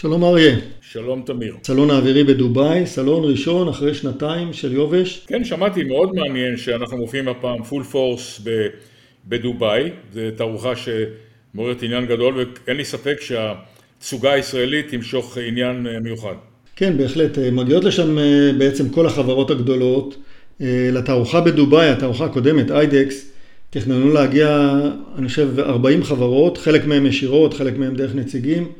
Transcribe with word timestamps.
שלום 0.00 0.24
אריה. 0.24 0.56
שלום 0.80 1.22
תמיר. 1.26 1.56
סלון 1.64 1.90
האווירי 1.90 2.24
בדובאי, 2.24 2.86
סלון 2.86 3.30
ראשון 3.30 3.68
אחרי 3.68 3.94
שנתיים 3.94 4.52
של 4.52 4.72
יובש. 4.72 5.24
כן, 5.26 5.44
שמעתי, 5.44 5.84
מאוד 5.84 6.14
מעניין 6.14 6.56
שאנחנו 6.56 6.96
מופיעים 6.96 7.28
הפעם 7.28 7.62
פול 7.62 7.82
פורס 7.82 8.40
בדובאי. 9.28 9.90
זו 10.12 10.20
תערוכה 10.36 10.72
שמעוררת 10.76 11.82
עניין 11.82 12.06
גדול, 12.06 12.34
ואין 12.66 12.76
לי 12.76 12.84
ספק 12.84 13.16
שהתצוגה 13.20 14.32
הישראלית 14.32 14.88
תמשוך 14.88 15.38
עניין 15.38 15.86
מיוחד. 16.02 16.34
כן, 16.76 16.98
בהחלט. 16.98 17.38
מגיעות 17.52 17.84
לשם 17.84 18.16
בעצם 18.58 18.88
כל 18.88 19.06
החברות 19.06 19.50
הגדולות. 19.50 20.16
לתערוכה 20.92 21.40
בדובאי, 21.40 21.88
התערוכה 21.88 22.24
הקודמת, 22.24 22.70
איידקס, 22.70 23.32
תכננו 23.70 24.12
להגיע, 24.12 24.80
אני 25.18 25.28
חושב, 25.28 25.58
40 25.58 26.04
חברות, 26.04 26.58
חלק 26.58 26.86
מהן 26.86 27.06
ישירות, 27.06 27.54
חלק 27.54 27.78
מהן 27.78 27.96
דרך 27.96 28.14
נציגים. 28.14 28.72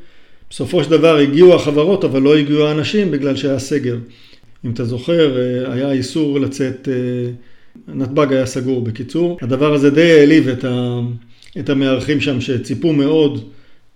בסופו 0.51 0.85
של 0.85 0.91
דבר 0.91 1.17
הגיעו 1.17 1.55
החברות, 1.55 2.05
אבל 2.05 2.23
לא 2.23 2.37
הגיעו 2.37 2.67
האנשים 2.67 3.11
בגלל 3.11 3.37
שהיה 3.37 3.59
סגר. 3.59 3.97
אם 4.65 4.71
אתה 4.71 4.85
זוכר, 4.85 5.37
היה 5.67 5.93
איסור 5.93 6.41
לצאת, 6.41 6.89
נתב"ג 7.89 8.33
היה 8.33 8.47
סגור 8.47 8.83
בקיצור. 8.83 9.39
הדבר 9.43 9.75
הזה 9.75 9.91
די 9.91 10.13
העליב 10.13 10.49
את 11.59 11.71
המארחים 11.71 12.21
שם 12.21 12.41
שציפו 12.41 12.93
מאוד 12.93 13.45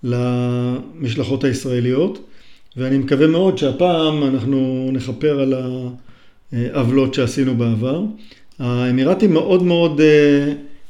למשלחות 0.02 1.44
הישראליות, 1.44 2.18
ואני 2.76 2.98
מקווה 2.98 3.26
מאוד 3.26 3.58
שהפעם 3.58 4.22
אנחנו 4.24 4.90
נכפר 4.92 5.40
על 5.40 5.54
העוולות 6.52 7.14
שעשינו 7.14 7.56
בעבר. 7.56 8.02
האמירתים 8.58 9.32
מאוד 9.32 9.62
מאוד 9.62 10.00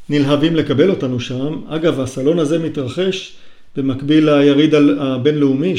נלהבים 0.08 0.56
לקבל 0.56 0.91
אותנו 0.91 1.20
שם. 1.20 1.60
אגב, 1.69 2.00
הסלון 2.00 2.38
הזה 2.38 2.58
מתרחש 2.58 3.36
במקביל 3.76 4.30
ליריד 4.30 4.74
הבינלאומי 4.74 5.74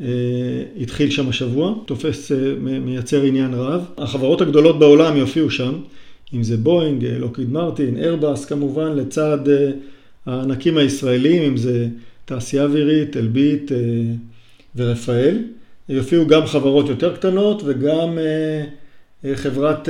שהתחיל 0.00 1.10
שם 1.10 1.28
השבוע, 1.28 1.74
תופס, 1.86 2.32
מייצר 2.60 3.22
עניין 3.22 3.54
רב. 3.54 3.84
החברות 3.98 4.40
הגדולות 4.40 4.78
בעולם 4.78 5.16
יופיעו 5.16 5.50
שם, 5.50 5.72
אם 6.34 6.42
זה 6.42 6.56
בואינג, 6.56 7.04
לוקיד 7.04 7.52
מרטין, 7.52 7.96
איירבאס 7.96 8.44
כמובן, 8.44 8.96
לצד 8.96 9.38
הענקים 10.26 10.78
הישראלים, 10.78 11.42
אם 11.42 11.56
זה 11.56 11.86
תעשייה 12.24 12.64
אווירית, 12.64 13.16
אלביט 13.16 13.72
ורפאל. 14.76 15.38
יופיעו 15.88 16.26
גם 16.26 16.46
חברות 16.46 16.88
יותר 16.88 17.16
קטנות 17.16 17.62
וגם 17.64 18.18
חברת 19.34 19.88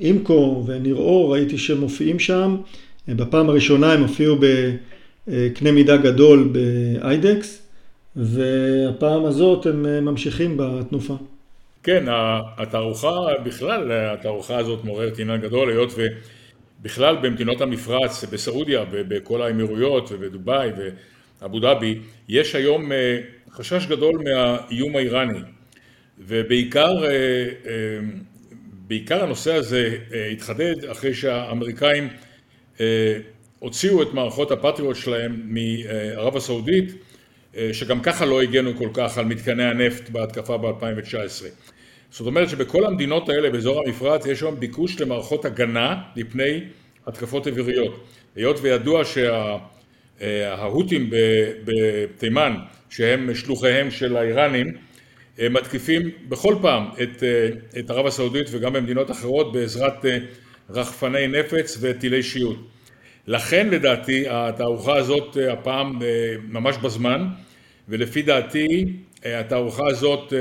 אימקו 0.00 0.64
וניר 0.66 0.94
אור, 0.94 1.32
ראיתי 1.32 1.58
שהם 1.58 1.80
מופיעים 1.80 2.18
שם. 2.18 2.56
בפעם 3.08 3.48
הראשונה 3.48 3.92
הם 3.92 4.02
הופיעו 4.02 4.36
בקנה 5.28 5.72
מידה 5.72 5.96
גדול 5.96 6.52
באיידקס, 6.52 7.62
והפעם 8.16 9.24
הזאת 9.24 9.66
הם 9.66 10.04
ממשיכים 10.04 10.56
בתנופה. 10.56 11.16
כן, 11.82 12.04
התערוכה 12.58 13.18
בכלל, 13.44 13.92
התערוכה 13.92 14.58
הזאת 14.58 14.84
מעוררת 14.84 15.18
עניין 15.18 15.40
גדול, 15.40 15.70
היות 15.70 15.94
ובכלל 16.80 17.16
במדינות 17.22 17.60
המפרץ, 17.60 18.24
בסעודיה, 18.24 18.84
בכל 18.90 19.42
האמירויות 19.42 20.12
ובדובאי 20.12 20.70
ואבו 21.40 21.60
דאבי, 21.60 21.98
יש 22.28 22.54
היום 22.54 22.90
חשש 23.50 23.86
גדול 23.86 24.22
מהאיום 24.24 24.96
האיראני, 24.96 25.40
ובעיקר 26.18 27.04
בעיקר 28.86 29.22
הנושא 29.22 29.54
הזה 29.54 29.96
התחדד 30.32 30.84
אחרי 30.90 31.14
שהאמריקאים 31.14 32.08
הוציאו 33.62 34.02
את 34.02 34.14
מערכות 34.14 34.50
הפטריוט 34.50 34.96
שלהם 34.96 35.42
מערב 35.44 36.36
הסעודית, 36.36 36.94
שגם 37.72 38.00
ככה 38.00 38.26
לא 38.26 38.42
הגנו 38.42 38.76
כל 38.76 38.88
כך 38.94 39.18
על 39.18 39.24
מתקני 39.24 39.64
הנפט 39.64 40.10
בהתקפה 40.10 40.56
ב-2019. 40.56 41.44
זאת 42.10 42.26
אומרת 42.26 42.48
שבכל 42.48 42.84
המדינות 42.86 43.28
האלה 43.28 43.50
באזור 43.50 43.82
המפרץ 43.86 44.26
יש 44.26 44.42
היום 44.42 44.60
ביקוש 44.60 45.00
למערכות 45.00 45.44
הגנה 45.44 46.02
מפני 46.16 46.60
התקפות 47.06 47.48
אוויריות. 47.48 48.04
היות 48.36 48.58
וידוע 48.62 49.02
שההותים 50.20 51.10
בתימן, 51.64 52.54
שהם 52.90 53.34
שלוחיהם 53.34 53.90
של 53.90 54.16
האיראנים, 54.16 54.76
מתקיפים 55.50 56.10
בכל 56.28 56.54
פעם 56.62 56.84
את 57.78 57.90
ערב 57.90 58.06
הסעודית 58.06 58.46
וגם 58.50 58.72
במדינות 58.72 59.10
אחרות 59.10 59.52
בעזרת 59.52 60.04
רחפני 60.70 61.26
נפץ 61.26 61.78
וטילי 61.80 62.22
שיוט. 62.22 62.58
לכן 63.26 63.68
לדעתי 63.70 64.24
התערוכה 64.30 64.96
הזאת 64.96 65.36
הפעם 65.52 65.98
ממש 66.48 66.76
בזמן, 66.82 67.24
ולפי 67.88 68.22
דעתי 68.22 68.86
התערוכה 69.24 69.82
הזאת 69.86 70.32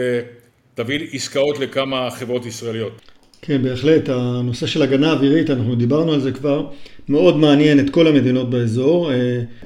תביא 0.75 1.07
עסקאות 1.13 1.59
לכמה 1.59 2.09
חברות 2.11 2.45
ישראליות. 2.45 3.01
כן, 3.41 3.63
בהחלט. 3.63 4.09
הנושא 4.09 4.67
של 4.67 4.81
הגנה 4.81 5.11
אווירית, 5.11 5.49
אנחנו 5.49 5.75
דיברנו 5.75 6.13
על 6.13 6.19
זה 6.19 6.31
כבר, 6.31 6.67
מאוד 7.09 7.37
מעניין 7.37 7.79
את 7.79 7.89
כל 7.89 8.07
המדינות 8.07 8.49
באזור. 8.49 9.11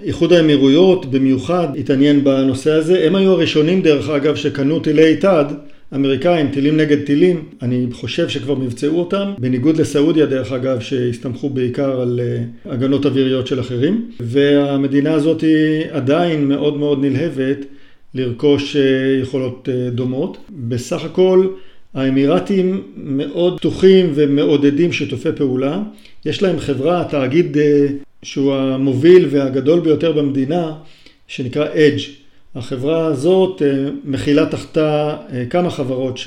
איחוד 0.03 0.33
האמירויות 0.33 1.05
במיוחד 1.05 1.67
התעניין 1.77 2.23
בנושא 2.23 2.71
הזה. 2.71 3.05
הם 3.05 3.15
היו 3.15 3.31
הראשונים 3.31 3.81
דרך 3.81 4.09
אגב 4.09 4.35
שקנו 4.35 4.79
טילי 4.79 5.17
תד, 5.17 5.45
אמריקאים, 5.95 6.51
טילים 6.51 6.77
נגד 6.77 7.05
טילים. 7.05 7.43
אני 7.61 7.87
חושב 7.91 8.29
שכבר 8.29 8.55
מבצעו 8.55 8.99
אותם, 8.99 9.33
בניגוד 9.37 9.77
לסעודיה 9.77 10.25
דרך 10.25 10.51
אגב, 10.51 10.79
שהסתמכו 10.79 11.49
בעיקר 11.49 12.01
על 12.01 12.19
הגנות 12.65 13.05
אוויריות 13.05 13.47
של 13.47 13.59
אחרים. 13.59 14.11
והמדינה 14.19 15.13
הזאת 15.13 15.41
היא 15.41 15.85
עדיין 15.91 16.47
מאוד 16.47 16.77
מאוד 16.77 17.05
נלהבת 17.05 17.57
לרכוש 18.13 18.77
יכולות 19.21 19.69
דומות. 19.91 20.37
בסך 20.67 21.03
הכל 21.03 21.47
האמירתים 21.93 22.83
מאוד 22.95 23.57
פתוחים 23.57 24.11
ומעודדים 24.15 24.91
שיתופי 24.91 25.29
פעולה. 25.35 25.81
יש 26.25 26.43
להם 26.43 26.59
חברה, 26.59 27.03
תאגיד 27.09 27.57
שהוא 28.23 28.53
המוביל 28.53 29.27
והגדול 29.29 29.79
ביותר 29.79 30.11
במדינה, 30.11 30.73
שנקרא 31.27 31.65
אדג'. 31.65 32.24
החברה 32.55 33.05
הזאת 33.05 33.61
מכילה 34.03 34.45
תחתה 34.45 35.17
כמה 35.49 35.69
חברות 35.69 36.19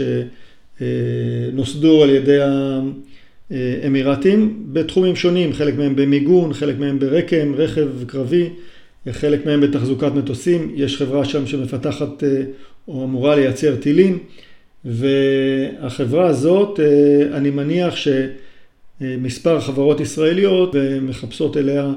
שנוסדו 0.80 2.02
על 2.02 2.10
ידי 2.10 2.38
האמירתים 3.50 4.64
בתחומים 4.72 5.16
שונים, 5.16 5.52
חלק 5.52 5.78
מהם 5.78 5.96
במיגון, 5.96 6.52
חלק 6.52 6.78
מהם 6.78 6.98
ברקם, 6.98 7.54
רכב 7.56 7.88
קרבי, 8.06 8.48
חלק 9.10 9.46
מהם 9.46 9.60
בתחזוקת 9.60 10.12
מטוסים. 10.14 10.72
יש 10.74 10.96
חברה 10.96 11.24
שם 11.24 11.46
שמפתחת 11.46 12.24
או 12.88 13.04
אמורה 13.04 13.36
לייצר 13.36 13.76
טילים. 13.76 14.18
והחברה 14.84 16.26
הזאת, 16.26 16.80
אני 17.32 17.50
מניח 17.50 17.94
שמספר 19.00 19.60
חברות 19.60 20.00
ישראליות 20.00 20.76
מחפשות 21.02 21.56
אליה 21.56 21.90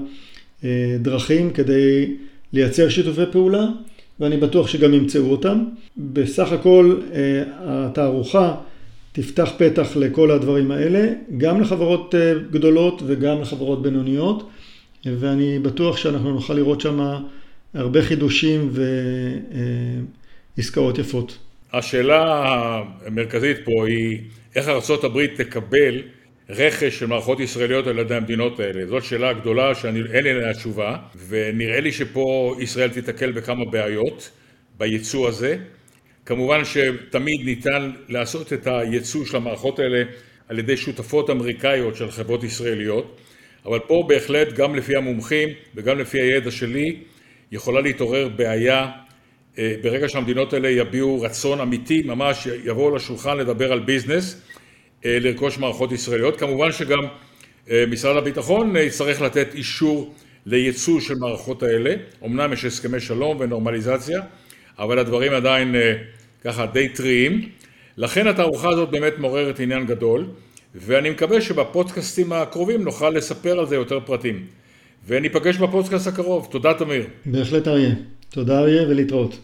דרכים 1.00 1.50
כדי 1.50 2.16
לייצר 2.54 2.90
שיתופי 2.90 3.22
פעולה, 3.32 3.66
ואני 4.20 4.38
בטוח 4.38 4.68
שגם 4.68 4.94
ימצאו 4.94 5.32
אותם. 5.32 5.64
בסך 5.98 6.52
הכל 6.52 7.00
התערוכה 7.60 8.56
תפתח 9.12 9.52
פתח 9.58 9.88
לכל 9.96 10.32
הדברים 10.32 10.72
האלה, 10.72 11.14
גם 11.38 11.62
לחברות 11.62 12.16
גדולות 12.52 13.02
וגם 13.06 13.42
לחברות 13.42 13.82
בינוניות, 13.82 14.50
ואני 15.06 15.60
בטוח 15.60 15.98
שאנחנו 15.98 16.32
נוכל 16.34 16.54
לראות 16.54 16.82
שם 16.82 17.00
הרבה 17.74 18.02
חידושים 18.02 18.72
ועסקאות 20.58 20.98
יפות. 20.98 21.38
השאלה 21.74 22.46
המרכזית 23.06 23.58
פה 23.66 23.88
היא 23.88 24.18
איך 24.56 24.68
ארה"ב 24.70 25.26
תקבל 25.26 26.02
רכש 26.52 27.00
של 27.00 27.06
מערכות 27.06 27.40
ישראליות 27.40 27.88
על 27.88 28.00
ידי 28.00 28.16
המדינות 28.16 28.60
האלה. 28.60 28.86
זאת 28.86 29.04
שאלה 29.04 29.34
גדולה 29.34 29.76
שאין 29.76 29.96
לי 29.96 30.30
עליה 30.30 30.54
תשובה, 30.54 30.98
ונראה 31.28 31.80
לי 31.80 31.92
שפה 31.92 32.56
ישראל 32.60 32.90
תיתקל 32.90 33.32
בכמה 33.32 33.66
בעיות 33.66 34.30
בייצוא 34.78 35.28
הזה. 35.28 35.58
כמובן 36.26 36.62
שתמיד 36.66 37.42
ניתן 37.46 37.92
לעשות 38.10 38.54
את 38.54 38.68
הייצוא 38.68 39.26
של 39.26 39.38
המערכות 39.38 39.80
האלה 39.80 40.04
על 40.48 40.60
ידי 40.60 40.78
שותפות 40.78 41.30
אמריקאיות 41.30 41.96
של 41.96 42.12
חברות 42.12 42.44
ישראליות, 42.44 43.18
אבל 43.66 43.80
פה 43.80 44.06
בהחלט 44.08 44.54
גם 44.54 44.76
לפי 44.76 44.96
המומחים 44.96 45.50
וגם 45.76 46.00
לפי 46.00 46.20
הידע 46.20 46.52
שלי 46.52 46.98
יכולה 47.52 47.82
להתעורר 47.82 48.30
בעיה 48.30 48.88
ברגע 49.58 50.10
שהמדינות 50.10 50.54
האלה 50.54 50.70
יביעו 50.70 51.22
רצון 51.22 51.60
אמיתי, 51.60 52.02
ממש 52.06 52.48
יבואו 52.64 52.96
לשולחן 52.96 53.38
לדבר 53.38 53.72
על 53.72 53.80
ביזנס, 53.80 54.42
לרכוש 55.06 55.58
מערכות 55.58 55.92
ישראליות. 55.92 56.40
כמובן 56.40 56.72
שגם 56.72 57.00
משרד 57.88 58.18
הביטחון 58.18 58.76
יצטרך 58.76 59.22
לתת 59.22 59.48
אישור 59.54 60.14
לייצוא 60.46 61.00
של 61.00 61.16
מערכות 61.16 61.64
האלה. 61.64 61.94
אמנם 62.26 62.54
יש 62.54 62.66
הסכמי 62.66 63.00
שלום 63.00 63.38
ונורמליזציה, 63.40 64.22
אבל 64.80 65.00
הדברים 65.00 65.34
עדיין 65.34 65.76
ככה 66.44 66.66
די 66.66 66.90
טריים. 66.90 67.50
לכן 67.98 68.28
התערוכה 68.28 68.70
הזאת 68.70 68.90
באמת 68.90 69.14
מעוררת 69.18 69.60
עניין 69.60 69.86
גדול, 69.86 70.26
ואני 70.76 71.10
מקווה 71.10 71.42
שבפודקאסטים 71.42 72.34
הקרובים 72.34 72.84
נוכל 72.84 73.10
לספר 73.10 73.60
על 73.60 73.68
זה 73.68 73.76
יותר 73.76 74.00
פרטים. 74.00 74.46
וניפגש 75.08 75.58
בפודקאסט 75.58 76.08
הקרוב. 76.08 76.48
תודה 76.52 76.74
תמיר. 76.74 77.04
בהחלט 77.26 77.68
אריה. 77.68 77.90
תודה 78.30 78.60
אריה 78.60 78.82
ולהתראות. 78.84 79.38